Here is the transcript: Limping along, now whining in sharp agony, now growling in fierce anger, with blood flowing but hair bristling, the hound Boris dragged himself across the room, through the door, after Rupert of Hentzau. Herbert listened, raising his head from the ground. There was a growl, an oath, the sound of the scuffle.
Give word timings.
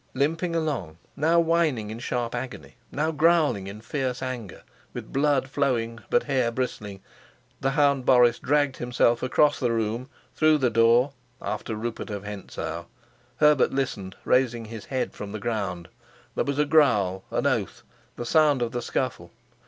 Limping 0.15 0.55
along, 0.55 0.97
now 1.15 1.39
whining 1.39 1.91
in 1.91 1.99
sharp 1.99 2.33
agony, 2.33 2.73
now 2.91 3.11
growling 3.11 3.67
in 3.67 3.81
fierce 3.81 4.23
anger, 4.23 4.63
with 4.95 5.13
blood 5.13 5.47
flowing 5.47 5.99
but 6.09 6.23
hair 6.23 6.49
bristling, 6.49 7.01
the 7.59 7.69
hound 7.69 8.03
Boris 8.03 8.39
dragged 8.39 8.77
himself 8.77 9.21
across 9.21 9.59
the 9.59 9.71
room, 9.71 10.09
through 10.33 10.57
the 10.57 10.71
door, 10.71 11.13
after 11.39 11.75
Rupert 11.75 12.09
of 12.09 12.23
Hentzau. 12.23 12.87
Herbert 13.37 13.73
listened, 13.73 14.15
raising 14.25 14.65
his 14.65 14.85
head 14.85 15.13
from 15.13 15.33
the 15.33 15.39
ground. 15.39 15.87
There 16.33 16.45
was 16.45 16.57
a 16.57 16.65
growl, 16.65 17.23
an 17.29 17.45
oath, 17.45 17.83
the 18.15 18.25
sound 18.25 18.63
of 18.63 18.71
the 18.71 18.81
scuffle. 18.81 19.29